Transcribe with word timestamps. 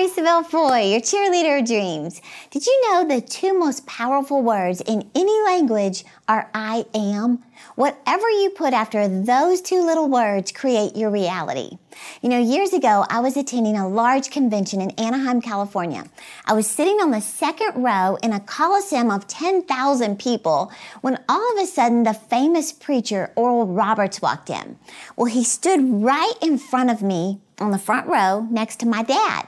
Terri 0.00 0.08
Savelle 0.08 0.46
Foy, 0.46 0.92
your 0.92 1.00
cheerleader 1.00 1.60
of 1.60 1.66
dreams. 1.66 2.22
Did 2.50 2.64
you 2.64 2.88
know 2.88 3.06
the 3.06 3.20
two 3.20 3.58
most 3.58 3.86
powerful 3.86 4.40
words 4.40 4.80
in 4.80 5.10
any 5.14 5.42
language 5.42 6.06
are 6.26 6.48
I 6.54 6.86
am? 6.94 7.42
Whatever 7.74 8.30
you 8.30 8.48
put 8.56 8.72
after 8.72 9.06
those 9.08 9.60
two 9.60 9.84
little 9.84 10.08
words 10.08 10.52
create 10.52 10.96
your 10.96 11.10
reality. 11.10 11.76
You 12.22 12.30
know, 12.30 12.38
years 12.38 12.72
ago, 12.72 13.04
I 13.10 13.20
was 13.20 13.36
attending 13.36 13.76
a 13.76 13.88
large 13.88 14.30
convention 14.30 14.80
in 14.80 14.92
Anaheim, 14.92 15.42
California. 15.42 16.04
I 16.46 16.54
was 16.54 16.66
sitting 16.66 16.96
on 17.02 17.10
the 17.10 17.20
second 17.20 17.82
row 17.82 18.16
in 18.22 18.32
a 18.32 18.40
coliseum 18.40 19.10
of 19.10 19.26
10,000 19.26 20.18
people 20.18 20.72
when 21.02 21.22
all 21.28 21.52
of 21.52 21.62
a 21.62 21.66
sudden 21.66 22.04
the 22.04 22.14
famous 22.14 22.72
preacher 22.72 23.32
Oral 23.36 23.66
Roberts 23.66 24.22
walked 24.22 24.48
in. 24.48 24.78
Well, 25.16 25.26
he 25.26 25.44
stood 25.44 25.80
right 25.82 26.34
in 26.40 26.56
front 26.56 26.90
of 26.90 27.02
me 27.02 27.40
on 27.58 27.70
the 27.70 27.78
front 27.78 28.06
row 28.06 28.46
next 28.50 28.76
to 28.80 28.86
my 28.86 29.02
dad. 29.02 29.46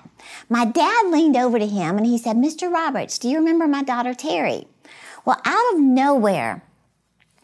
My 0.48 0.64
dad 0.64 1.10
leaned 1.10 1.36
over 1.36 1.58
to 1.58 1.66
him 1.66 1.96
and 1.96 2.06
he 2.06 2.18
said, 2.18 2.36
Mr. 2.36 2.72
Roberts, 2.72 3.18
do 3.18 3.28
you 3.28 3.38
remember 3.38 3.66
my 3.66 3.82
daughter 3.82 4.14
Terri? 4.14 4.66
Well, 5.24 5.40
out 5.44 5.74
of 5.74 5.80
nowhere, 5.80 6.62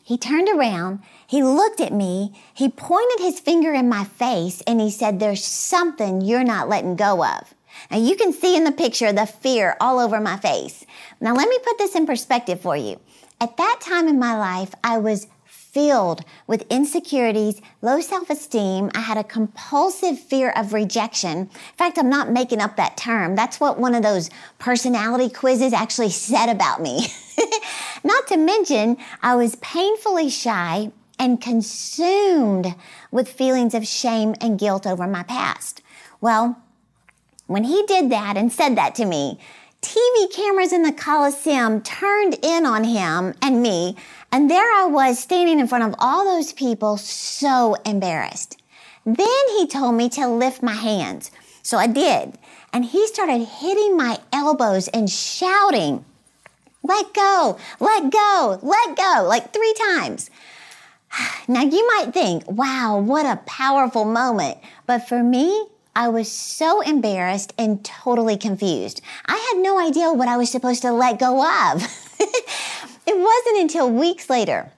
he 0.02 0.16
turned 0.16 0.48
around, 0.48 1.00
he 1.26 1.42
looked 1.42 1.80
at 1.80 1.92
me, 1.92 2.32
he 2.54 2.68
pointed 2.68 3.20
his 3.20 3.40
finger 3.40 3.74
in 3.74 3.88
my 3.88 4.04
face, 4.04 4.62
and 4.66 4.80
he 4.80 4.90
said, 4.90 5.20
There's 5.20 5.44
something 5.44 6.22
you're 6.22 6.44
not 6.44 6.68
letting 6.68 6.96
go 6.96 7.24
of. 7.24 7.54
Now 7.90 7.98
you 7.98 8.16
can 8.16 8.32
see 8.32 8.56
in 8.56 8.64
the 8.64 8.72
picture 8.72 9.12
the 9.12 9.26
fear 9.26 9.76
all 9.80 9.98
over 9.98 10.18
my 10.18 10.38
face. 10.38 10.86
Now 11.20 11.34
let 11.34 11.48
me 11.48 11.58
put 11.62 11.78
this 11.78 11.94
in 11.94 12.06
perspective 12.06 12.60
for 12.60 12.76
you. 12.76 12.98
At 13.40 13.56
that 13.58 13.80
time 13.80 14.08
in 14.08 14.18
my 14.18 14.36
life, 14.36 14.74
I 14.82 14.98
was 14.98 15.28
filled 15.78 16.24
with 16.48 16.66
insecurities, 16.70 17.62
low 17.82 18.00
self 18.00 18.28
esteem. 18.30 18.90
I 18.96 18.98
had 18.98 19.16
a 19.16 19.22
compulsive 19.22 20.18
fear 20.18 20.50
of 20.56 20.72
rejection. 20.72 21.38
In 21.38 21.76
fact, 21.76 21.98
I'm 21.98 22.10
not 22.10 22.32
making 22.32 22.60
up 22.60 22.74
that 22.74 22.96
term. 22.96 23.36
That's 23.36 23.60
what 23.60 23.78
one 23.78 23.94
of 23.94 24.02
those 24.02 24.28
personality 24.58 25.32
quizzes 25.32 25.72
actually 25.72 26.10
said 26.10 26.48
about 26.48 26.82
me. 26.82 27.06
not 28.02 28.26
to 28.26 28.36
mention, 28.36 28.96
I 29.22 29.36
was 29.36 29.54
painfully 29.56 30.30
shy 30.30 30.90
and 31.16 31.40
consumed 31.40 32.74
with 33.12 33.28
feelings 33.28 33.72
of 33.72 33.86
shame 33.86 34.34
and 34.40 34.58
guilt 34.58 34.84
over 34.84 35.06
my 35.06 35.22
past. 35.22 35.80
Well, 36.20 36.60
when 37.46 37.62
he 37.62 37.84
did 37.86 38.10
that 38.10 38.36
and 38.36 38.52
said 38.52 38.76
that 38.76 38.96
to 38.96 39.04
me, 39.04 39.38
TV 39.80 40.32
cameras 40.32 40.72
in 40.72 40.82
the 40.82 40.92
Coliseum 40.92 41.82
turned 41.82 42.36
in 42.42 42.66
on 42.66 42.82
him 42.82 43.32
and 43.40 43.62
me 43.62 43.94
and 44.30 44.50
there 44.50 44.70
I 44.70 44.86
was 44.86 45.18
standing 45.18 45.58
in 45.58 45.66
front 45.66 45.84
of 45.84 45.94
all 45.98 46.24
those 46.24 46.52
people, 46.52 46.96
so 46.96 47.74
embarrassed. 47.86 48.60
Then 49.04 49.48
he 49.56 49.66
told 49.66 49.94
me 49.94 50.08
to 50.10 50.28
lift 50.28 50.62
my 50.62 50.74
hands. 50.74 51.30
So 51.62 51.78
I 51.78 51.86
did. 51.86 52.36
And 52.72 52.84
he 52.84 53.06
started 53.06 53.44
hitting 53.44 53.96
my 53.96 54.18
elbows 54.32 54.88
and 54.88 55.08
shouting, 55.08 56.04
let 56.82 57.14
go, 57.14 57.58
let 57.80 58.10
go, 58.12 58.58
let 58.62 58.96
go, 58.96 59.24
like 59.26 59.52
three 59.52 59.74
times. 59.92 60.30
Now 61.48 61.62
you 61.62 61.86
might 61.86 62.12
think, 62.12 62.44
wow, 62.46 62.98
what 62.98 63.24
a 63.24 63.40
powerful 63.46 64.04
moment. 64.04 64.58
But 64.86 65.08
for 65.08 65.22
me, 65.22 65.66
I 65.96 66.08
was 66.08 66.30
so 66.30 66.82
embarrassed 66.82 67.54
and 67.56 67.82
totally 67.82 68.36
confused. 68.36 69.00
I 69.26 69.36
had 69.36 69.62
no 69.62 69.78
idea 69.78 70.12
what 70.12 70.28
I 70.28 70.36
was 70.36 70.50
supposed 70.50 70.82
to 70.82 70.92
let 70.92 71.18
go 71.18 71.42
of. 71.72 71.82
It 73.08 73.16
wasn't 73.18 73.62
until 73.62 73.90
weeks 73.90 74.28
later. 74.28 74.70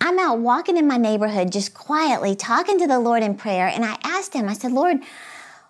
I'm 0.00 0.18
out 0.18 0.40
walking 0.40 0.76
in 0.76 0.88
my 0.88 0.96
neighborhood 0.96 1.52
just 1.52 1.72
quietly 1.72 2.34
talking 2.34 2.80
to 2.80 2.88
the 2.88 2.98
Lord 2.98 3.22
in 3.22 3.36
prayer 3.36 3.68
and 3.68 3.84
I 3.84 3.96
asked 4.02 4.34
him, 4.34 4.48
I 4.48 4.54
said, 4.54 4.72
Lord, 4.72 4.98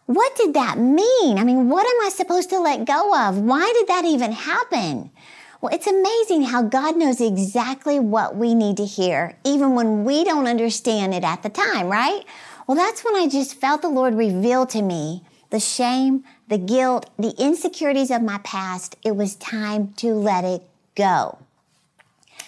what 0.07 0.35
did 0.35 0.55
that 0.55 0.79
mean? 0.79 1.37
I 1.37 1.45
mean, 1.45 1.69
what 1.69 1.87
am 1.87 2.07
I 2.07 2.09
supposed 2.09 2.49
to 2.51 2.59
let 2.59 2.87
go 2.87 3.15
of? 3.15 3.37
Why 3.39 3.71
did 3.79 3.89
that 3.89 4.07
even 4.07 4.33
happen? 4.33 5.11
Well, 5.61 5.75
it's 5.75 5.87
amazing 5.87 6.45
how 6.45 6.63
God 6.63 6.97
knows 6.97 7.21
exactly 7.21 8.01
what 8.01 8.35
we 8.35 8.55
need 8.55 8.79
to 8.79 8.87
hear, 8.87 9.37
even 9.45 9.75
when 9.75 10.05
we 10.05 10.25
don't 10.25 10.49
understand 10.49 11.13
it 11.13 11.23
at 11.23 11.43
the 11.43 11.51
time, 11.51 11.89
right? 11.89 12.25
Well, 12.67 12.79
that's 12.79 13.05
when 13.05 13.15
I 13.15 13.29
just 13.29 13.61
felt 13.61 13.83
the 13.83 13.91
Lord 13.91 14.15
reveal 14.15 14.65
to 14.69 14.81
me 14.81 15.23
the 15.51 15.61
shame, 15.61 16.25
the 16.49 16.57
guilt, 16.57 17.11
the 17.19 17.35
insecurities 17.39 18.11
of 18.11 18.23
my 18.23 18.39
past. 18.39 18.97
It 19.05 19.17
was 19.17 19.37
time 19.37 19.93
to 19.99 20.15
let 20.15 20.45
it 20.45 20.63
go. 20.95 21.44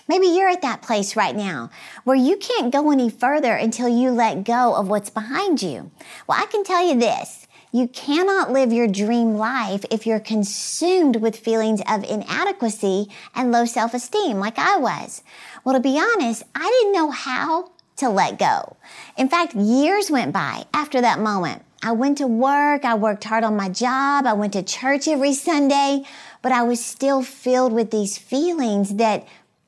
Maybe 0.08 0.26
you're 0.26 0.48
at 0.48 0.62
that 0.62 0.82
place 0.82 1.16
right 1.16 1.34
now 1.34 1.70
where 2.04 2.16
you 2.16 2.36
can't 2.36 2.72
go 2.72 2.90
any 2.90 3.10
further 3.10 3.54
until 3.54 3.88
you 3.88 4.10
let 4.10 4.44
go 4.44 4.74
of 4.74 4.88
what's 4.88 5.10
behind 5.10 5.62
you. 5.62 5.90
Well, 6.26 6.40
I 6.40 6.46
can 6.46 6.64
tell 6.64 6.86
you 6.86 6.98
this. 6.98 7.46
You 7.72 7.88
cannot 7.88 8.52
live 8.52 8.72
your 8.72 8.86
dream 8.86 9.34
life 9.34 9.84
if 9.90 10.06
you're 10.06 10.20
consumed 10.20 11.16
with 11.16 11.36
feelings 11.36 11.82
of 11.88 12.04
inadequacy 12.04 13.08
and 13.34 13.52
low 13.52 13.64
self-esteem 13.64 14.38
like 14.38 14.58
I 14.58 14.78
was. 14.78 15.22
Well, 15.64 15.74
to 15.74 15.80
be 15.80 15.98
honest, 15.98 16.44
I 16.54 16.64
didn't 16.64 16.94
know 16.94 17.10
how 17.10 17.72
to 17.96 18.08
let 18.08 18.38
go. 18.38 18.76
In 19.16 19.28
fact, 19.28 19.54
years 19.54 20.10
went 20.10 20.32
by 20.32 20.64
after 20.72 21.00
that 21.00 21.18
moment. 21.18 21.62
I 21.82 21.92
went 21.92 22.18
to 22.18 22.26
work, 22.26 22.84
I 22.84 22.94
worked 22.94 23.24
hard 23.24 23.44
on 23.44 23.56
my 23.56 23.68
job, 23.68 24.26
I 24.26 24.32
went 24.32 24.54
to 24.54 24.62
church 24.62 25.06
every 25.06 25.34
Sunday, 25.34 26.04
but 26.40 26.52
I 26.52 26.62
was 26.62 26.82
still 26.82 27.22
filled 27.22 27.72
with 27.72 27.90
these 27.90 28.16
feelings 28.16 28.94
that 28.94 29.26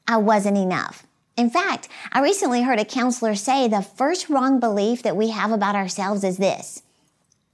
I 0.09 0.17
wasn't 0.17 0.57
enough. 0.57 1.07
In 1.37 1.51
fact, 1.51 1.87
I 2.11 2.21
recently 2.21 2.63
heard 2.63 2.81
a 2.81 2.85
counselor 2.85 3.35
say 3.35 3.69
the 3.69 3.83
first 3.83 4.31
wrong 4.31 4.59
belief 4.59 5.03
that 5.03 5.17
we 5.17 5.29
have 5.29 5.53
about 5.53 5.77
ourselves 5.77 6.25
is 6.25 6.39
this 6.39 6.83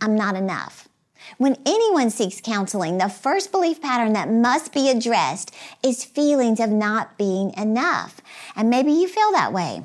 I'm 0.00 0.14
not 0.14 0.36
enough. 0.36 0.88
When 1.36 1.56
anyone 1.66 2.10
seeks 2.10 2.40
counseling, 2.40 2.98
the 2.98 3.08
first 3.08 3.50
belief 3.50 3.82
pattern 3.82 4.12
that 4.12 4.30
must 4.30 4.72
be 4.72 4.88
addressed 4.88 5.52
is 5.82 6.04
feelings 6.04 6.60
of 6.60 6.70
not 6.70 7.18
being 7.18 7.52
enough. 7.56 8.20
And 8.54 8.70
maybe 8.70 8.92
you 8.92 9.08
feel 9.08 9.32
that 9.32 9.52
way. 9.52 9.84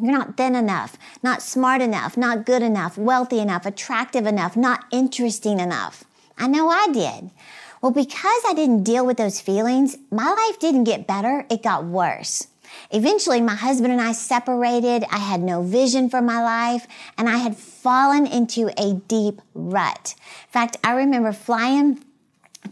You're 0.00 0.12
not 0.12 0.36
thin 0.36 0.54
enough, 0.54 0.96
not 1.22 1.42
smart 1.42 1.82
enough, 1.82 2.16
not 2.16 2.46
good 2.46 2.62
enough, 2.62 2.96
wealthy 2.96 3.40
enough, 3.40 3.66
attractive 3.66 4.26
enough, 4.26 4.56
not 4.56 4.84
interesting 4.92 5.58
enough. 5.58 6.04
I 6.38 6.46
know 6.46 6.68
I 6.68 6.88
did. 6.88 7.30
Well, 7.80 7.92
because 7.92 8.42
I 8.46 8.52
didn't 8.54 8.84
deal 8.84 9.06
with 9.06 9.16
those 9.16 9.40
feelings, 9.40 9.96
my 10.10 10.30
life 10.30 10.58
didn't 10.58 10.84
get 10.84 11.06
better, 11.06 11.46
it 11.50 11.62
got 11.62 11.84
worse. 11.84 12.46
Eventually, 12.90 13.40
my 13.40 13.54
husband 13.54 13.92
and 13.92 14.02
I 14.02 14.12
separated. 14.12 15.04
I 15.10 15.18
had 15.18 15.40
no 15.40 15.62
vision 15.62 16.08
for 16.08 16.20
my 16.20 16.42
life, 16.42 16.86
and 17.18 17.28
I 17.28 17.38
had 17.38 17.56
fallen 17.56 18.26
into 18.26 18.70
a 18.76 18.94
deep 19.08 19.40
rut. 19.54 20.14
In 20.46 20.52
fact, 20.52 20.76
I 20.84 20.92
remember 20.92 21.32
flying 21.32 22.04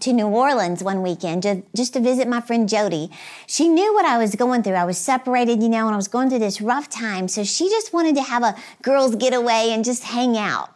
to 0.01 0.13
New 0.13 0.27
Orleans 0.27 0.85
one 0.85 1.03
weekend 1.03 1.43
to, 1.45 1.63
just 1.75 1.95
to 1.95 2.01
visit 2.01 2.29
my 2.29 2.41
friend 2.41 2.69
Jody. 2.69 3.11
She 3.47 3.69
knew 3.69 3.95
what 3.95 4.05
I 4.05 4.19
was 4.19 4.35
going 4.35 4.63
through. 4.63 4.75
I 4.75 4.85
was 4.85 4.99
separated, 4.99 5.63
you 5.63 5.69
know, 5.69 5.87
and 5.87 5.95
I 5.95 5.97
was 5.97 6.09
going 6.09 6.29
through 6.29 6.41
this 6.41 6.61
rough 6.61 6.89
time. 6.89 7.27
So 7.27 7.43
she 7.43 7.69
just 7.69 7.93
wanted 7.93 8.15
to 8.17 8.23
have 8.23 8.43
a 8.43 8.55
girls' 8.83 9.17
getaway 9.17 9.71
and 9.71 9.85
just 9.85 10.05
hang 10.05 10.37
out. 10.37 10.71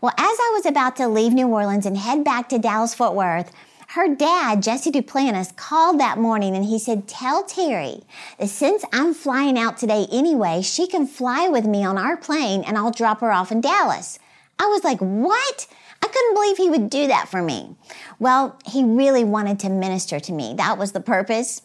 Well, 0.00 0.12
as 0.16 0.38
I 0.38 0.52
was 0.54 0.66
about 0.66 0.96
to 0.96 1.08
leave 1.08 1.32
New 1.32 1.48
Orleans 1.48 1.86
and 1.86 1.96
head 1.96 2.22
back 2.22 2.48
to 2.50 2.58
Dallas 2.58 2.94
Fort 2.94 3.14
Worth, 3.14 3.50
her 3.92 4.14
dad, 4.14 4.62
Jesse 4.62 4.90
Duplantis, 4.90 5.56
called 5.56 5.98
that 5.98 6.18
morning 6.18 6.54
and 6.54 6.66
he 6.66 6.78
said, 6.78 7.08
Tell 7.08 7.42
Terri 7.42 8.04
that 8.38 8.48
since 8.48 8.84
I'm 8.92 9.14
flying 9.14 9.58
out 9.58 9.78
today 9.78 10.06
anyway, 10.12 10.60
she 10.60 10.86
can 10.86 11.06
fly 11.06 11.48
with 11.48 11.64
me 11.64 11.86
on 11.86 11.96
our 11.96 12.18
plane 12.18 12.62
and 12.64 12.76
I'll 12.76 12.90
drop 12.90 13.20
her 13.20 13.32
off 13.32 13.50
in 13.50 13.62
Dallas. 13.62 14.18
I 14.58 14.66
was 14.66 14.84
like, 14.84 14.98
What? 14.98 15.66
I 16.02 16.06
couldn't 16.06 16.34
believe 16.34 16.56
he 16.58 16.70
would 16.70 16.90
do 16.90 17.06
that 17.06 17.28
for 17.30 17.40
me. 17.40 17.76
Well, 18.18 18.58
he 18.66 18.84
really 18.84 19.24
wanted 19.24 19.58
to 19.60 19.70
minister 19.70 20.20
to 20.20 20.32
me. 20.32 20.54
That 20.56 20.76
was 20.76 20.92
the 20.92 21.00
purpose. 21.00 21.62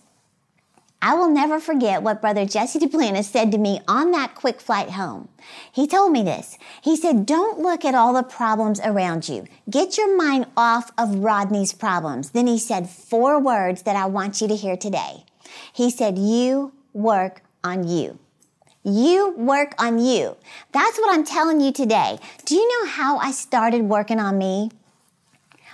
I 1.05 1.15
will 1.15 1.29
never 1.29 1.59
forget 1.59 2.01
what 2.01 2.21
Brother 2.21 2.45
Jesse 2.45 2.79
Duplantis 2.79 3.25
said 3.25 3.51
to 3.51 3.57
me 3.57 3.81
on 3.89 4.11
that 4.11 4.35
quick 4.35 4.61
flight 4.61 4.91
home. 4.91 5.27
He 5.69 5.85
told 5.85 6.13
me 6.13 6.23
this. 6.23 6.57
He 6.81 6.95
said, 6.95 7.25
Don't 7.25 7.59
look 7.59 7.83
at 7.83 7.93
all 7.93 8.13
the 8.13 8.23
problems 8.23 8.79
around 8.79 9.27
you. 9.27 9.45
Get 9.69 9.97
your 9.97 10.15
mind 10.15 10.45
off 10.55 10.91
of 10.97 11.15
Rodney's 11.15 11.73
problems. 11.73 12.29
Then 12.29 12.47
he 12.47 12.57
said 12.57 12.89
four 12.89 13.37
words 13.37 13.81
that 13.81 13.97
I 13.97 14.05
want 14.05 14.39
you 14.39 14.47
to 14.47 14.55
hear 14.55 14.77
today. 14.77 15.25
He 15.73 15.91
said, 15.91 16.17
You 16.17 16.71
work 16.93 17.41
on 17.65 17.85
you. 17.85 18.17
You 18.85 19.33
work 19.35 19.75
on 19.77 19.99
you. 19.99 20.37
That's 20.71 20.97
what 20.97 21.13
I'm 21.13 21.25
telling 21.25 21.59
you 21.59 21.73
today. 21.73 22.17
Do 22.45 22.55
you 22.55 22.65
know 22.65 22.89
how 22.89 23.17
I 23.17 23.31
started 23.31 23.81
working 23.81 24.21
on 24.21 24.37
me? 24.37 24.71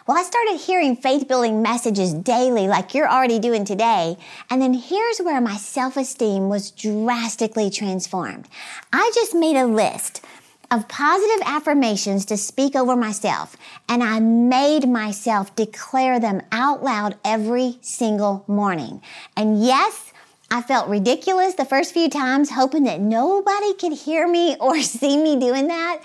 Well, 0.10 0.18
I 0.18 0.24
started 0.24 0.58
hearing 0.58 0.96
faith 0.96 1.28
building 1.28 1.62
messages 1.62 2.16
daily, 2.16 2.68
like 2.68 2.96
you're 2.96 3.08
already 3.08 3.38
doing 3.38 3.64
today. 3.64 4.18
And 4.50 4.60
then 4.60 4.74
here's 4.74 5.20
where 5.20 5.40
my 5.40 5.56
self 5.56 5.98
esteem 5.98 6.50
was 6.50 6.72
drastically 6.72 7.70
transformed. 7.70 8.48
I 8.92 9.12
just 9.14 9.36
made 9.36 9.56
a 9.56 9.68
list 9.68 10.26
of 10.72 10.88
positive 10.88 11.44
affirmations 11.46 12.26
to 12.26 12.38
speak 12.38 12.76
over 12.76 12.96
myself, 12.96 13.56
and 13.88 14.02
I 14.02 14.20
made 14.20 14.90
myself 14.90 15.56
declare 15.56 16.20
them 16.20 16.42
out 16.52 16.84
loud 16.84 17.16
every 17.24 17.78
single 17.82 18.44
morning. 18.48 19.04
And 19.38 19.64
yes, 19.64 20.12
I 20.50 20.64
felt 20.64 20.90
ridiculous 20.90 21.54
the 21.54 21.66
first 21.66 21.94
few 21.94 22.10
times, 22.10 22.50
hoping 22.50 22.86
that 22.86 23.00
nobody 23.00 23.76
could 23.76 23.94
hear 23.94 24.28
me 24.28 24.58
or 24.60 24.82
see 24.82 25.22
me 25.22 25.40
doing 25.40 25.68
that. 25.68 26.02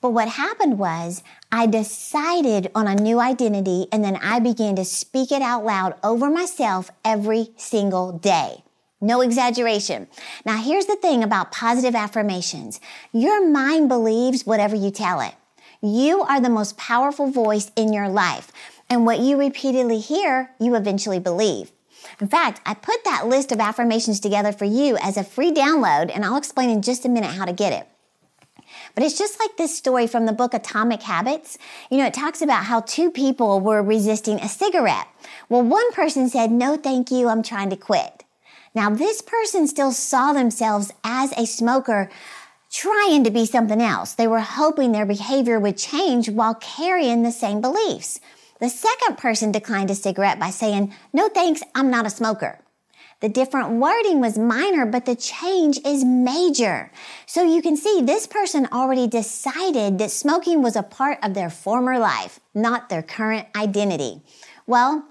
But 0.00 0.10
what 0.10 0.28
happened 0.28 0.78
was 0.78 1.22
I 1.52 1.66
decided 1.66 2.70
on 2.74 2.86
a 2.86 2.94
new 2.94 3.20
identity 3.20 3.86
and 3.92 4.02
then 4.02 4.16
I 4.16 4.38
began 4.38 4.76
to 4.76 4.84
speak 4.84 5.30
it 5.30 5.42
out 5.42 5.64
loud 5.64 5.94
over 6.02 6.30
myself 6.30 6.90
every 7.04 7.50
single 7.56 8.12
day. 8.12 8.64
No 9.02 9.20
exaggeration. 9.20 10.08
Now, 10.44 10.58
here's 10.58 10.86
the 10.86 10.96
thing 10.96 11.22
about 11.22 11.52
positive 11.52 11.94
affirmations 11.94 12.80
your 13.12 13.46
mind 13.46 13.88
believes 13.88 14.46
whatever 14.46 14.76
you 14.76 14.90
tell 14.90 15.20
it. 15.20 15.34
You 15.82 16.20
are 16.22 16.40
the 16.40 16.50
most 16.50 16.76
powerful 16.76 17.30
voice 17.30 17.70
in 17.76 17.94
your 17.94 18.10
life, 18.10 18.52
and 18.90 19.06
what 19.06 19.20
you 19.20 19.38
repeatedly 19.38 19.98
hear, 19.98 20.50
you 20.60 20.74
eventually 20.74 21.18
believe. 21.18 21.72
In 22.20 22.28
fact, 22.28 22.60
I 22.66 22.74
put 22.74 23.02
that 23.04 23.26
list 23.26 23.52
of 23.52 23.60
affirmations 23.60 24.20
together 24.20 24.52
for 24.52 24.66
you 24.66 24.98
as 25.00 25.16
a 25.16 25.24
free 25.24 25.52
download, 25.52 26.10
and 26.14 26.22
I'll 26.22 26.36
explain 26.36 26.68
in 26.68 26.82
just 26.82 27.06
a 27.06 27.08
minute 27.08 27.30
how 27.30 27.46
to 27.46 27.54
get 27.54 27.72
it. 27.72 27.88
But 28.94 29.04
it's 29.04 29.18
just 29.18 29.38
like 29.40 29.56
this 29.56 29.76
story 29.76 30.06
from 30.06 30.26
the 30.26 30.32
book 30.32 30.54
Atomic 30.54 31.02
Habits. 31.02 31.58
You 31.90 31.98
know, 31.98 32.06
it 32.06 32.14
talks 32.14 32.42
about 32.42 32.64
how 32.64 32.80
two 32.80 33.10
people 33.10 33.60
were 33.60 33.82
resisting 33.82 34.38
a 34.40 34.48
cigarette. 34.48 35.06
Well, 35.48 35.62
one 35.62 35.92
person 35.92 36.28
said, 36.28 36.50
No, 36.50 36.76
thank 36.76 37.10
you, 37.10 37.28
I'm 37.28 37.42
trying 37.42 37.70
to 37.70 37.76
quit. 37.76 38.24
Now, 38.74 38.90
this 38.90 39.20
person 39.20 39.66
still 39.66 39.92
saw 39.92 40.32
themselves 40.32 40.92
as 41.02 41.32
a 41.32 41.46
smoker 41.46 42.08
trying 42.70 43.24
to 43.24 43.30
be 43.30 43.46
something 43.46 43.82
else. 43.82 44.14
They 44.14 44.28
were 44.28 44.40
hoping 44.40 44.92
their 44.92 45.06
behavior 45.06 45.58
would 45.58 45.76
change 45.76 46.30
while 46.30 46.54
carrying 46.54 47.22
the 47.22 47.32
same 47.32 47.60
beliefs. 47.60 48.20
The 48.60 48.68
second 48.68 49.18
person 49.18 49.50
declined 49.50 49.90
a 49.90 49.94
cigarette 49.94 50.38
by 50.38 50.50
saying, 50.50 50.94
No 51.12 51.28
thanks, 51.28 51.62
I'm 51.74 51.90
not 51.90 52.06
a 52.06 52.10
smoker. 52.10 52.60
The 53.20 53.28
different 53.28 53.72
wording 53.72 54.20
was 54.20 54.38
minor, 54.38 54.86
but 54.86 55.04
the 55.04 55.14
change 55.14 55.78
is 55.84 56.04
major. 56.04 56.90
So 57.26 57.42
you 57.42 57.60
can 57.60 57.76
see 57.76 58.00
this 58.00 58.26
person 58.26 58.66
already 58.72 59.06
decided 59.06 59.98
that 59.98 60.10
smoking 60.10 60.62
was 60.62 60.74
a 60.74 60.82
part 60.82 61.18
of 61.22 61.34
their 61.34 61.50
former 61.50 61.98
life, 61.98 62.40
not 62.54 62.88
their 62.88 63.02
current 63.02 63.46
identity. 63.54 64.22
Well, 64.66 65.04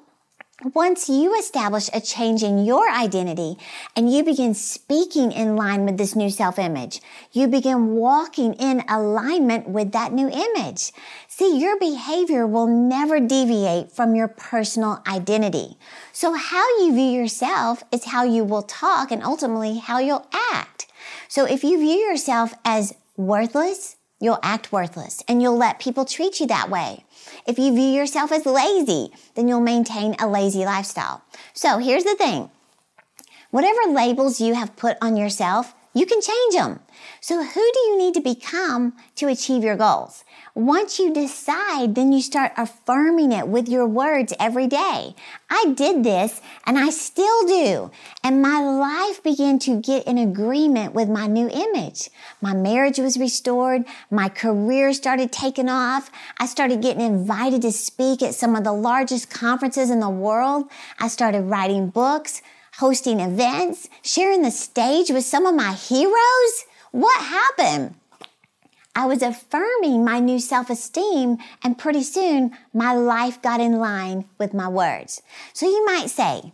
once 0.63 1.07
you 1.07 1.37
establish 1.39 1.89
a 1.93 2.01
change 2.01 2.43
in 2.43 2.65
your 2.65 2.89
identity 2.89 3.55
and 3.95 4.11
you 4.11 4.23
begin 4.23 4.53
speaking 4.53 5.31
in 5.31 5.55
line 5.55 5.85
with 5.85 5.97
this 5.97 6.15
new 6.15 6.29
self 6.29 6.59
image, 6.59 6.99
you 7.31 7.47
begin 7.47 7.91
walking 7.91 8.53
in 8.55 8.83
alignment 8.89 9.69
with 9.69 9.93
that 9.93 10.11
new 10.11 10.29
image. 10.29 10.91
See, 11.27 11.59
your 11.59 11.79
behavior 11.79 12.45
will 12.45 12.67
never 12.67 13.21
deviate 13.21 13.91
from 13.91 14.15
your 14.15 14.27
personal 14.27 15.01
identity. 15.07 15.77
So 16.11 16.33
how 16.33 16.67
you 16.79 16.93
view 16.93 17.09
yourself 17.09 17.83
is 17.91 18.05
how 18.05 18.23
you 18.23 18.43
will 18.43 18.63
talk 18.63 19.11
and 19.11 19.23
ultimately 19.23 19.77
how 19.77 19.99
you'll 19.99 20.27
act. 20.51 20.87
So 21.29 21.45
if 21.45 21.63
you 21.63 21.77
view 21.77 21.95
yourself 21.95 22.53
as 22.65 22.93
worthless, 23.15 23.95
you'll 24.19 24.39
act 24.43 24.71
worthless 24.71 25.23
and 25.27 25.41
you'll 25.41 25.57
let 25.57 25.79
people 25.79 26.05
treat 26.05 26.39
you 26.39 26.47
that 26.47 26.69
way. 26.69 27.05
If 27.47 27.57
you 27.57 27.73
view 27.73 27.89
yourself 27.89 28.31
as 28.31 28.45
lazy, 28.45 29.11
then 29.35 29.47
you'll 29.47 29.61
maintain 29.61 30.15
a 30.19 30.27
lazy 30.27 30.65
lifestyle. 30.65 31.23
So 31.53 31.77
here's 31.77 32.03
the 32.03 32.15
thing. 32.15 32.49
Whatever 33.51 33.91
labels 33.91 34.39
you 34.39 34.53
have 34.53 34.75
put 34.75 34.97
on 35.01 35.17
yourself, 35.17 35.73
you 35.93 36.05
can 36.05 36.21
change 36.21 36.53
them. 36.53 36.79
So 37.19 37.43
who 37.43 37.71
do 37.73 37.79
you 37.87 37.97
need 37.97 38.13
to 38.13 38.21
become 38.21 38.93
to 39.15 39.27
achieve 39.27 39.63
your 39.63 39.75
goals? 39.75 40.23
Once 40.59 40.99
you 40.99 41.13
decide, 41.13 41.95
then 41.95 42.11
you 42.11 42.21
start 42.21 42.51
affirming 42.57 43.31
it 43.31 43.47
with 43.47 43.69
your 43.69 43.87
words 43.87 44.33
every 44.41 44.67
day. 44.67 45.15
I 45.49 45.73
did 45.73 46.03
this 46.03 46.41
and 46.65 46.77
I 46.77 46.89
still 46.89 47.47
do. 47.47 47.91
And 48.25 48.41
my 48.41 48.59
life 48.59 49.23
began 49.23 49.57
to 49.59 49.79
get 49.79 50.05
in 50.05 50.17
agreement 50.17 50.93
with 50.93 51.07
my 51.07 51.27
new 51.27 51.47
image. 51.47 52.09
My 52.41 52.53
marriage 52.53 52.99
was 52.99 53.17
restored. 53.17 53.85
My 54.11 54.27
career 54.27 54.91
started 54.91 55.31
taking 55.31 55.69
off. 55.69 56.11
I 56.37 56.45
started 56.45 56.81
getting 56.81 57.05
invited 57.05 57.61
to 57.61 57.71
speak 57.71 58.21
at 58.21 58.35
some 58.35 58.53
of 58.53 58.65
the 58.65 58.73
largest 58.73 59.29
conferences 59.29 59.89
in 59.89 60.01
the 60.01 60.09
world. 60.09 60.69
I 60.99 61.07
started 61.07 61.43
writing 61.43 61.87
books 61.87 62.41
hosting 62.79 63.19
events, 63.19 63.89
sharing 64.01 64.41
the 64.41 64.51
stage 64.51 65.09
with 65.09 65.25
some 65.25 65.45
of 65.45 65.53
my 65.55 65.73
heroes? 65.73 66.65
What 66.91 67.21
happened? 67.21 67.95
I 68.99 69.05
was 69.05 69.21
affirming 69.21 70.03
my 70.03 70.19
new 70.19 70.39
self 70.39 70.69
esteem, 70.69 71.37
and 71.63 71.77
pretty 71.77 72.03
soon 72.03 72.51
my 72.73 72.93
life 72.93 73.41
got 73.41 73.61
in 73.61 73.79
line 73.79 74.25
with 74.37 74.53
my 74.53 74.67
words. 74.67 75.21
So 75.53 75.65
you 75.65 75.85
might 75.85 76.09
say, 76.09 76.51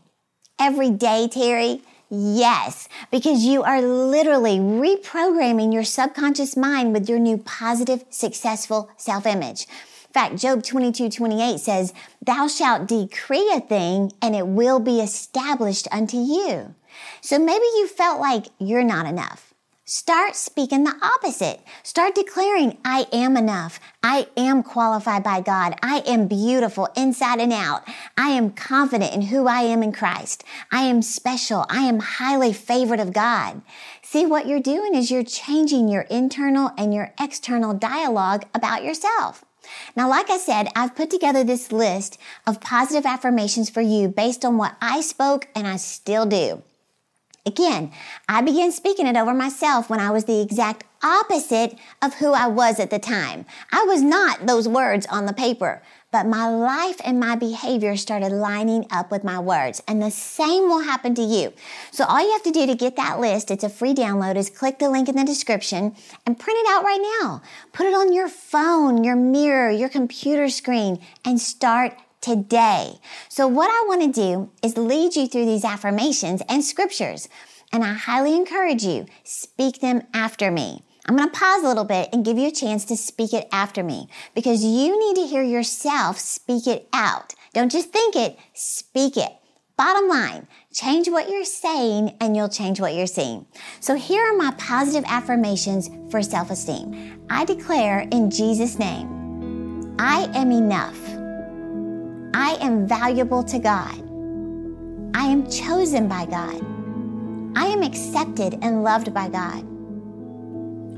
every 0.60 0.92
day, 0.92 1.28
Terri, 1.28 1.82
Yes, 2.08 2.88
because 3.10 3.44
you 3.44 3.64
are 3.64 3.82
literally 3.82 4.60
reprogramming 4.60 5.74
your 5.74 5.84
subconscious 5.84 6.56
mind 6.56 6.94
with 6.94 7.10
your 7.10 7.18
new 7.18 7.40
positive, 7.40 8.06
successful 8.12 8.92
self 8.96 9.26
image 9.26 9.66
fact, 10.16 10.38
Job 10.38 10.64
22, 10.64 11.10
28 11.10 11.60
says, 11.60 11.94
Thou 12.26 12.48
shalt 12.48 12.88
decree 12.88 13.52
a 13.54 13.60
thing 13.60 14.14
and 14.22 14.34
it 14.34 14.48
will 14.48 14.80
be 14.80 15.02
established 15.02 15.90
unto 15.92 16.16
you. 16.16 16.74
So 17.20 17.38
maybe 17.38 17.66
you 17.76 17.88
felt 17.90 18.22
like 18.22 18.46
you're 18.58 18.86
not 18.86 19.08
enough. 19.08 19.55
Start 19.88 20.36
speaking 20.36 20.84
the 20.84 20.96
opposite. 21.00 21.62
Start 21.84 22.16
declaring, 22.16 22.80
I 22.84 23.06
am 23.14 23.38
enough. 23.38 23.80
I 24.02 24.26
am 24.36 24.64
qualified 24.64 25.24
by 25.24 25.42
God. 25.42 25.76
I 25.84 26.00
am 26.08 26.26
beautiful 26.28 26.90
inside 26.98 27.40
and 27.40 27.54
out. 27.54 27.88
I 28.18 28.30
am 28.30 28.50
confident 28.50 29.14
in 29.14 29.22
who 29.22 29.46
I 29.46 29.62
am 29.62 29.84
in 29.84 29.92
Christ. 29.92 30.44
I 30.72 30.86
am 30.86 31.04
special. 31.04 31.68
I 31.70 31.82
am 31.82 32.00
highly 32.00 32.52
favored 32.52 33.00
of 33.00 33.14
God. 33.14 33.62
See, 34.02 34.26
what 34.26 34.48
you're 34.48 34.60
doing 34.60 34.96
is 34.96 35.12
you're 35.12 35.24
changing 35.24 35.88
your 35.88 36.08
internal 36.10 36.72
and 36.80 36.92
your 36.92 37.14
external 37.22 37.76
dialogue 37.76 38.46
about 38.56 38.84
yourself. 38.84 39.46
Now, 39.96 40.10
like 40.10 40.32
I 40.32 40.38
said, 40.38 40.68
I've 40.76 40.96
put 40.96 41.12
together 41.12 41.44
this 41.44 41.72
list 41.72 42.18
of 42.48 42.60
positive 42.60 43.06
affirmations 43.06 43.70
for 43.70 43.82
you 43.82 44.08
based 44.08 44.44
on 44.44 44.58
what 44.58 44.78
I 44.82 45.02
spoke 45.02 45.48
and 45.54 45.68
I 45.68 45.78
still 45.78 46.26
do. 46.26 46.64
Again, 47.46 47.92
I 48.28 48.42
began 48.42 48.72
speaking 48.72 49.06
it 49.06 49.16
over 49.16 49.34
myself 49.34 49.90
when 49.90 50.00
I 50.00 50.10
was 50.10 50.26
the 50.26 50.42
exact 50.42 50.84
opposite 51.04 51.78
of 52.02 52.16
who 52.16 52.34
I 52.34 52.48
was 52.48 52.80
at 52.80 52.90
the 52.90 52.98
time. 52.98 53.46
I 53.72 53.84
was 53.84 54.02
not 54.02 54.48
those 54.48 54.68
words 54.68 55.06
on 55.08 55.28
the 55.28 55.34
paper 55.34 55.84
but 56.16 56.26
my 56.26 56.48
life 56.48 57.02
and 57.04 57.20
my 57.20 57.36
behavior 57.36 57.98
started 57.98 58.32
lining 58.32 58.88
up 58.90 59.12
with 59.12 59.26
my 59.26 59.38
words. 59.38 59.84
And 59.86 60.02
the 60.02 60.10
same 60.10 60.70
will 60.70 60.80
happen 60.80 61.14
to 61.16 61.22
you. 61.22 61.52
So 61.92 62.06
all 62.06 62.26
you 62.26 62.32
have 62.32 62.44
to 62.44 62.52
do 62.52 62.66
to 62.66 62.74
get 62.74 62.96
that 62.96 63.20
list, 63.20 63.52
it's 63.52 63.66
a 63.66 63.70
free 63.70 63.94
download, 63.94 64.38
is 64.38 64.50
click 64.50 64.80
the 64.80 64.90
link 64.90 65.10
in 65.10 65.18
the 65.18 65.26
description 65.26 65.94
and 66.26 66.40
print 66.40 66.58
it 66.58 66.68
out 66.70 66.86
right 66.86 67.18
now. 67.22 67.42
Put 67.74 67.88
it 67.88 67.94
on 67.94 68.14
your 68.14 68.30
phone, 68.30 69.04
your 69.04 69.18
mirror, 69.18 69.70
your 69.70 69.90
computer 69.90 70.48
screen, 70.48 71.02
and 71.26 71.42
start 71.42 71.98
today. 72.26 72.96
So 73.30 73.48
what 73.48 73.70
I 73.70 73.86
want 73.88 74.02
to 74.02 74.22
do 74.22 74.50
is 74.64 74.78
lead 74.78 75.16
you 75.16 75.28
through 75.28 75.46
these 75.46 75.64
affirmations 75.64 76.42
and 76.50 76.64
scriptures. 76.64 77.30
And 77.72 77.84
I 77.84 77.94
highly 77.94 78.36
encourage 78.36 78.84
you, 78.84 79.06
speak 79.24 79.80
them 79.80 80.02
after 80.12 80.50
me. 80.50 80.84
I'm 81.06 81.16
going 81.16 81.30
to 81.30 81.40
pause 81.40 81.64
a 81.64 81.68
little 81.68 81.84
bit 81.84 82.10
and 82.12 82.26
give 82.26 82.40
you 82.40 82.48
a 82.48 82.52
chance 82.52 82.84
to 82.86 82.98
speak 82.98 83.32
it 83.32 83.48
after 83.52 83.84
me 83.84 84.08
because 84.34 84.66
you 84.66 85.00
need 85.00 85.22
to 85.22 85.28
hear 85.28 85.44
yourself 85.44 86.18
speak 86.18 86.66
it 86.66 86.90
out. 86.94 87.36
Don't 87.54 87.72
just 87.72 87.94
think 87.94 88.16
it, 88.16 88.40
speak 88.56 89.18
it. 89.18 89.32
Bottom 89.78 90.08
line, 90.08 90.48
change 90.74 91.08
what 91.10 91.30
you're 91.30 91.46
saying 91.46 92.18
and 92.20 92.36
you'll 92.36 92.50
change 92.50 92.80
what 92.80 92.96
you're 92.96 93.06
seeing. 93.06 93.46
So 93.82 93.96
here 93.96 94.26
are 94.26 94.38
my 94.38 94.52
positive 94.58 95.04
affirmations 95.06 95.92
for 96.10 96.24
self 96.24 96.50
esteem. 96.50 97.24
I 97.30 97.46
declare 97.46 98.00
in 98.12 98.32
Jesus' 98.32 98.80
name, 98.80 99.96
I 100.00 100.28
am 100.34 100.52
enough. 100.52 101.15
I 102.38 102.58
am 102.60 102.86
valuable 102.86 103.44
to 103.46 103.60
God. 103.60 103.96
I 105.16 105.24
am 105.24 105.50
chosen 105.50 106.10
by 106.10 106.26
God. 106.26 106.62
I 107.56 107.68
am 107.68 107.82
accepted 107.82 108.60
and 108.62 108.84
loved 108.84 109.14
by 109.14 109.30
God. 109.30 109.66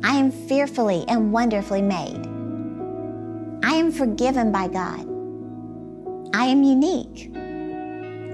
I 0.04 0.16
am 0.16 0.32
fearfully 0.32 1.06
and 1.08 1.32
wonderfully 1.32 1.84
made. 1.84 2.26
I 3.64 3.76
am 3.76 3.92
forgiven 3.92 4.52
by 4.52 4.68
God. 4.68 5.06
I 6.34 6.46
am 6.46 6.64
unique. 6.64 7.32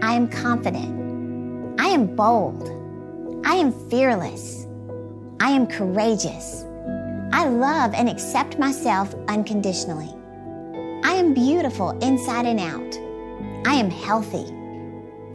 I 0.01 0.13
am 0.13 0.29
confident. 0.29 1.81
I 1.81 1.87
am 1.87 2.15
bold. 2.15 2.69
I 3.45 3.55
am 3.55 3.73
fearless. 3.89 4.65
I 5.41 5.49
am 5.49 5.67
courageous. 5.67 6.63
I 7.33 7.49
love 7.49 7.93
and 7.95 8.07
accept 8.07 8.57
myself 8.57 9.13
unconditionally. 9.27 10.15
I 11.03 11.13
am 11.13 11.33
beautiful 11.33 11.91
inside 11.99 12.45
and 12.45 12.59
out. 12.59 13.67
I 13.67 13.75
am 13.75 13.89
healthy. 13.89 14.45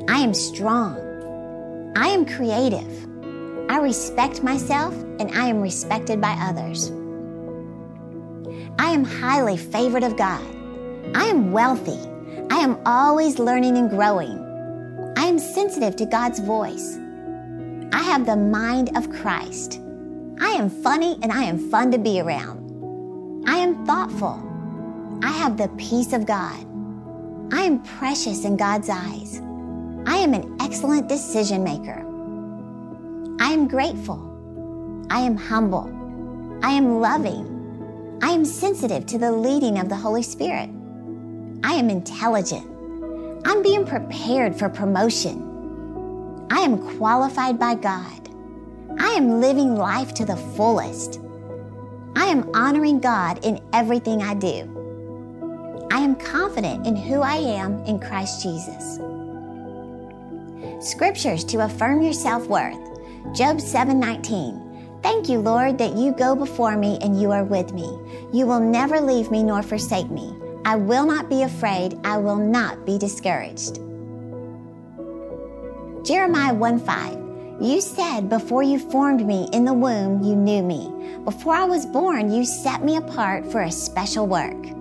I 0.08 0.18
am 0.18 0.32
strong. 0.32 0.96
I 1.94 2.08
am 2.08 2.25
creative. 2.25 3.06
I 3.70 3.78
respect 3.78 4.42
myself 4.42 4.94
and 5.20 5.30
I 5.32 5.46
am 5.46 5.60
respected 5.60 6.20
by 6.20 6.32
others. 6.40 6.90
I 8.78 8.90
am 8.92 9.04
highly 9.04 9.58
favored 9.58 10.04
of 10.04 10.16
God. 10.16 10.44
I 11.14 11.25
am 11.26 11.52
wealthy. 11.52 11.98
I 12.50 12.60
am 12.60 12.78
always 12.87 13.38
learning 13.38 13.76
and 13.76 13.90
growing. 13.90 14.38
I 15.18 15.25
am 15.25 15.38
sensitive 15.38 15.96
to 15.96 16.06
God's 16.06 16.40
voice. 16.40 16.96
I 17.92 18.02
have 18.02 18.25
the 18.25 18.37
mind 18.37 18.96
of 18.96 19.10
Christ. 19.10 19.80
I 20.40 20.50
am 20.50 20.70
funny 20.70 21.18
and 21.22 21.30
I 21.30 21.42
am 21.42 21.70
fun 21.70 21.90
to 21.90 21.98
be 21.98 22.20
around. 22.20 23.44
I 23.46 23.56
am 23.58 23.84
thoughtful. 23.84 24.48
I 25.22 25.32
have 25.32 25.56
the 25.56 25.68
peace 25.76 26.12
of 26.12 26.26
God. 26.26 26.64
I 27.52 27.62
am 27.62 27.82
precious 27.82 28.44
in 28.44 28.56
God's 28.56 28.88
eyes. 28.88 29.40
I 30.06 30.16
am 30.16 30.32
an 30.32 30.56
excellent 30.60 31.08
decision 31.08 31.64
maker. 31.64 32.04
I 33.40 33.52
am 33.52 33.66
grateful. 33.66 34.25
I 35.10 35.20
am 35.20 35.37
humble. 35.37 35.90
I 36.62 36.70
am 36.72 37.00
loving. 37.00 38.18
I 38.22 38.30
am 38.30 38.44
sensitive 38.44 39.06
to 39.06 39.18
the 39.18 39.32
leading 39.32 39.78
of 39.78 39.88
the 39.88 39.96
Holy 39.96 40.22
Spirit. 40.22 40.70
I 41.64 41.75
am 41.75 41.90
intelligent. 41.90 42.66
I'm 43.44 43.62
being 43.62 43.87
prepared 43.87 44.56
for 44.56 44.68
promotion. 44.68 46.46
I 46.50 46.60
am 46.60 46.96
qualified 46.96 47.58
by 47.58 47.75
God. 47.75 48.28
I 49.00 49.08
am 49.10 49.40
living 49.40 49.75
life 49.75 50.14
to 50.14 50.25
the 50.25 50.37
fullest. 50.37 51.20
I 52.14 52.26
am 52.26 52.50
honoring 52.54 53.00
God 53.00 53.44
in 53.44 53.60
everything 53.72 54.22
I 54.22 54.34
do. 54.34 54.77
I 55.90 55.99
am 55.99 56.16
confident 56.16 56.87
in 56.87 56.97
who 56.97 57.23
I 57.23 57.37
am 57.37 57.83
in 57.85 57.99
Christ 57.99 58.42
Jesus. 58.42 58.99
Scriptures 60.80 61.45
to 61.45 61.64
affirm 61.64 62.02
your 62.02 62.12
self-worth. 62.12 62.78
Job 63.35 63.61
7:19. 63.61 64.61
Thank 65.02 65.28
you, 65.28 65.38
Lord, 65.38 65.78
that 65.78 65.97
you 65.97 66.12
go 66.12 66.35
before 66.35 66.76
me 66.76 66.99
and 67.00 67.21
you 67.21 67.30
are 67.30 67.45
with 67.45 67.73
me. 67.73 67.88
You 68.33 68.47
will 68.47 68.61
never 68.61 69.00
leave 69.00 69.30
me 69.30 69.42
nor 69.42 69.62
forsake 69.62 70.11
me. 70.11 70.35
I 70.64 70.76
will 70.76 71.07
not 71.07 71.30
be 71.30 71.42
afraid. 71.42 71.99
I 72.04 72.18
will 72.18 72.37
not 72.37 72.85
be 72.85 72.99
discouraged. 72.99 73.80
Jeremiah 76.04 76.54
1 76.54 76.78
5. 76.78 77.18
You 77.61 77.80
said, 77.80 78.28
Before 78.28 78.62
you 78.62 78.78
formed 78.78 79.26
me 79.26 79.49
in 79.52 79.64
the 79.64 79.75
womb, 79.75 80.23
you 80.23 80.37
knew 80.37 80.62
me. 80.62 80.92
Before 81.25 81.54
I 81.54 81.64
was 81.64 81.87
born, 81.87 82.30
you 82.30 82.45
set 82.45 82.85
me 82.85 82.97
apart 82.97 83.50
for 83.50 83.62
a 83.62 83.73
special 83.73 84.26
work. 84.26 84.77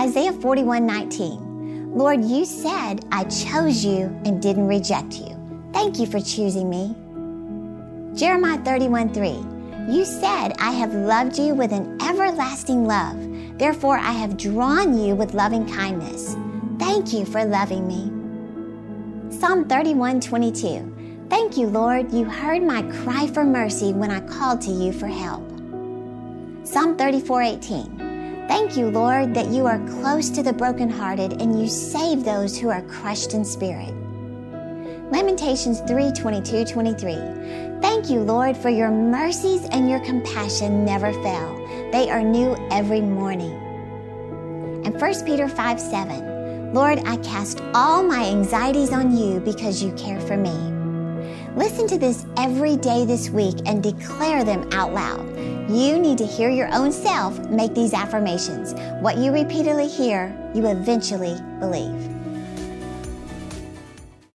Isaiah 0.00 0.32
41 0.32 0.86
19. 0.86 1.92
Lord, 1.92 2.24
you 2.24 2.44
said, 2.44 3.04
I 3.10 3.24
chose 3.24 3.84
you 3.84 4.04
and 4.24 4.40
didn't 4.40 4.68
reject 4.68 5.14
you. 5.14 5.36
Thank 5.72 5.98
you 5.98 6.06
for 6.06 6.20
choosing 6.20 6.70
me. 6.70 6.94
Jeremiah 8.16 8.58
31 8.58 9.12
3. 9.12 9.44
You 9.92 10.04
said, 10.04 10.52
I 10.60 10.70
have 10.70 10.94
loved 10.94 11.36
you 11.36 11.52
with 11.52 11.72
an 11.72 12.00
everlasting 12.00 12.84
love. 12.84 13.16
Therefore, 13.58 13.98
I 13.98 14.12
have 14.12 14.36
drawn 14.36 14.96
you 14.96 15.16
with 15.16 15.34
loving 15.34 15.68
kindness. 15.68 16.36
Thank 16.78 17.12
you 17.12 17.24
for 17.24 17.44
loving 17.44 17.88
me. 17.88 19.36
Psalm 19.36 19.68
31 19.68 20.20
22. 20.20 21.26
Thank 21.28 21.56
you, 21.56 21.66
Lord. 21.66 22.12
You 22.12 22.24
heard 22.24 22.62
my 22.62 22.82
cry 23.02 23.26
for 23.26 23.42
mercy 23.42 23.92
when 23.92 24.12
I 24.12 24.20
called 24.20 24.60
to 24.60 24.70
you 24.70 24.92
for 24.92 25.08
help. 25.08 25.42
Psalm 26.62 26.96
34 26.96 27.42
18. 27.42 28.07
Thank 28.48 28.78
you, 28.78 28.88
Lord, 28.90 29.34
that 29.34 29.48
you 29.48 29.66
are 29.66 29.78
close 30.00 30.30
to 30.30 30.42
the 30.42 30.54
brokenhearted 30.54 31.40
and 31.40 31.60
you 31.60 31.68
save 31.68 32.24
those 32.24 32.58
who 32.58 32.70
are 32.70 32.82
crushed 32.82 33.34
in 33.34 33.44
spirit. 33.44 33.94
Lamentations 35.10 35.80
3 35.82 36.12
22 36.12 36.64
23. 36.64 37.14
Thank 37.80 38.10
you, 38.10 38.20
Lord, 38.20 38.56
for 38.56 38.70
your 38.70 38.90
mercies 38.90 39.64
and 39.70 39.88
your 39.88 40.00
compassion 40.00 40.84
never 40.84 41.12
fail. 41.12 41.90
They 41.92 42.10
are 42.10 42.22
new 42.22 42.56
every 42.70 43.02
morning. 43.02 43.52
And 44.84 44.98
1 44.98 45.24
Peter 45.24 45.48
5 45.48 45.80
7. 45.80 46.72
Lord, 46.72 47.00
I 47.06 47.16
cast 47.18 47.62
all 47.74 48.02
my 48.02 48.24
anxieties 48.24 48.92
on 48.92 49.16
you 49.16 49.40
because 49.40 49.82
you 49.82 49.92
care 49.92 50.20
for 50.20 50.36
me. 50.36 50.77
Listen 51.58 51.88
to 51.88 51.98
this 51.98 52.24
every 52.36 52.76
day 52.76 53.04
this 53.04 53.30
week 53.30 53.56
and 53.66 53.82
declare 53.82 54.44
them 54.44 54.68
out 54.72 54.94
loud. 54.94 55.26
You 55.68 55.98
need 55.98 56.16
to 56.18 56.24
hear 56.24 56.50
your 56.50 56.72
own 56.72 56.92
self 56.92 57.36
make 57.50 57.74
these 57.74 57.92
affirmations. 57.92 58.74
What 59.02 59.16
you 59.16 59.32
repeatedly 59.32 59.88
hear, 59.88 60.32
you 60.54 60.68
eventually 60.68 61.36
believe. 61.58 62.17